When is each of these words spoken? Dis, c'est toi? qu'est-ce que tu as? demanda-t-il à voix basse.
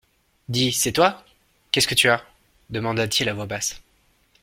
Dis, 0.49 0.71
c'est 0.71 0.93
toi? 0.93 1.23
qu'est-ce 1.71 1.87
que 1.87 1.93
tu 1.93 2.09
as? 2.09 2.25
demanda-t-il 2.71 3.29
à 3.29 3.35
voix 3.35 3.45
basse. 3.45 3.79